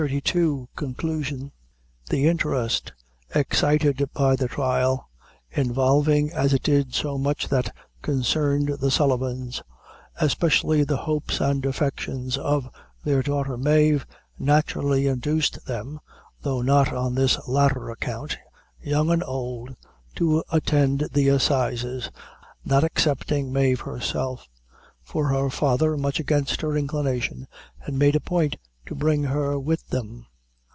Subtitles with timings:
[0.75, 1.51] Conclusion.
[2.09, 2.91] The interest
[3.35, 5.07] excited by the trial,
[5.51, 9.61] involving as it did so much that concerned the Sullivans,
[10.15, 12.67] especially the hopes and affections of
[13.03, 14.07] their daughter Mave,
[14.39, 15.99] naturally induced them
[16.41, 18.39] though not on this latter account
[18.81, 19.75] young and old,
[20.15, 22.09] to attend the assizes,
[22.65, 24.47] not excepting Mave herself;
[25.03, 27.45] for her father, much against her inclination,
[27.77, 30.25] had made a point to bring her with them.